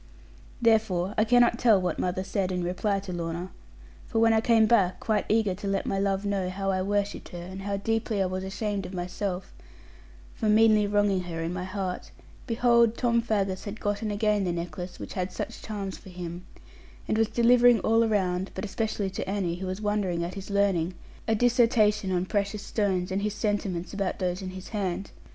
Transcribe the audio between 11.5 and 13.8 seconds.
my heart, behold Tom Faggus had